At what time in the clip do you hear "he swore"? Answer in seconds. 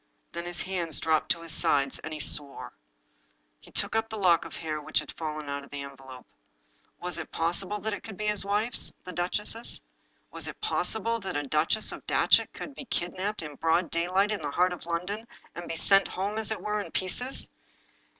2.11-2.73